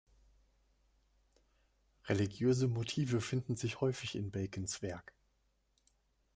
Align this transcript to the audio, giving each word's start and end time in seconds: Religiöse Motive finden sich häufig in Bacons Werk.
Religiöse 2.07 2.67
Motive 2.67 3.21
finden 3.21 3.55
sich 3.55 3.81
häufig 3.81 4.15
in 4.15 4.31
Bacons 4.31 4.81
Werk. 4.81 5.13